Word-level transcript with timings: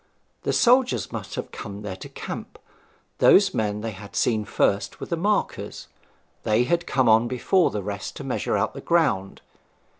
The 0.41 0.51
soldiers 0.51 1.11
must 1.11 1.35
have 1.35 1.51
come 1.51 1.83
there 1.83 1.95
to 1.97 2.09
camp: 2.09 2.57
those 3.19 3.53
men 3.53 3.81
they 3.81 3.91
had 3.91 4.15
seen 4.15 4.45
first 4.45 4.99
were 4.99 5.05
the 5.05 5.15
markers: 5.15 5.89
they 6.41 6.63
had 6.63 6.87
come 6.87 7.07
on 7.07 7.27
before 7.27 7.69
the 7.69 7.83
rest 7.83 8.15
to 8.15 8.23
measure 8.23 8.57
out 8.57 8.73
the 8.73 8.81
ground. 8.81 9.41